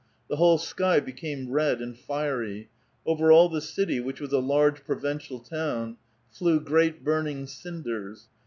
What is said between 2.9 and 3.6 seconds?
over all